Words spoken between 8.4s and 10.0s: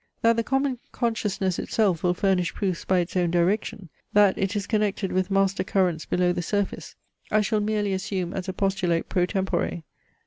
a postulate pro tempore.